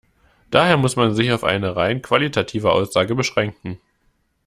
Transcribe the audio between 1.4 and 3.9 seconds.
eine rein qualitative Aussage beschränken.